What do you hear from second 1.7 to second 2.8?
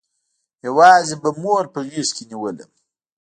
په غېږ کښې نېولم.